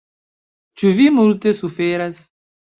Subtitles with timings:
[0.79, 2.27] Ĉu vi multe suferas?